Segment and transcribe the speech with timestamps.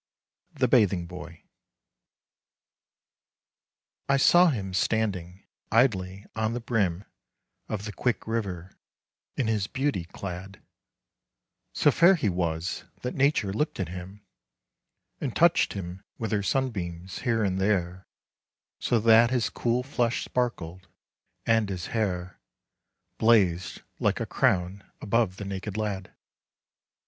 [0.55, 1.43] THE BATHING BOY
[4.09, 7.05] I SAW him standing idly on the brim
[7.69, 8.79] Of the quick river,
[9.37, 10.59] in his beauty clad,
[11.73, 14.25] So fair he was that Nature looked at him
[15.19, 18.07] And touched him with her sunbeams here and there,
[18.79, 20.87] So that his cool flesh sparkled,
[21.45, 22.39] and his hair
[23.19, 26.11] Blazed like a crown above the naked lad.